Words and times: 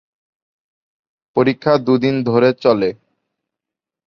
পরীক্ষা 1.35 1.73
দু'দিন 1.77 2.15
ধরে 2.23 2.49
চলে। 2.53 2.89